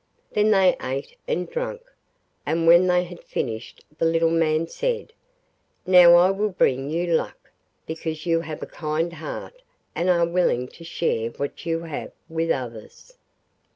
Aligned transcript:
Then 0.31 0.49
they 0.49 0.75
ate 0.81 1.15
and 1.27 1.47
drank, 1.47 1.83
and 2.43 2.65
when 2.65 2.87
they 2.87 3.03
had 3.03 3.23
finished 3.23 3.85
the 3.99 4.05
little 4.07 4.31
man 4.31 4.65
said: 4.67 5.13
'Now 5.85 6.15
I 6.15 6.31
will 6.31 6.49
bring 6.49 6.89
you 6.89 7.05
luck, 7.13 7.51
because 7.85 8.25
you 8.25 8.41
have 8.41 8.63
a 8.63 8.65
kind 8.65 9.13
heart 9.13 9.61
and 9.93 10.09
are 10.09 10.25
willing 10.25 10.67
to 10.69 10.83
share 10.83 11.29
what 11.29 11.67
you 11.67 11.81
have 11.81 12.11
with 12.27 12.49
others. 12.49 13.13